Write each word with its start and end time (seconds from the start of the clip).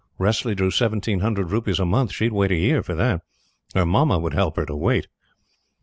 Wressley 0.17 0.55
drew 0.55 0.71
seventeen 0.71 1.19
hundred 1.19 1.51
rupees 1.51 1.79
a 1.79 1.85
month. 1.85 2.11
She 2.11 2.23
would 2.25 2.33
wait 2.33 2.51
a 2.51 2.55
year 2.55 2.81
for 2.81 2.95
that. 2.95 3.21
Her 3.75 3.85
mamma 3.85 4.17
would 4.17 4.33
help 4.33 4.55
her 4.55 4.65
to 4.65 4.75
wait. 4.75 5.07